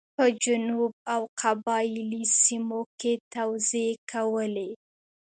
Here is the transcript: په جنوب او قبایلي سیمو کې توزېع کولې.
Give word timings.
په 0.15 0.25
جنوب 0.43 0.91
او 1.13 1.21
قبایلي 1.41 2.23
سیمو 2.43 2.81
کې 2.99 3.13
توزېع 3.33 3.93
کولې. 4.11 4.69